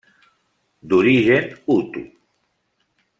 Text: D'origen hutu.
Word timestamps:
D'origen 0.93 1.53
hutu. 1.67 2.07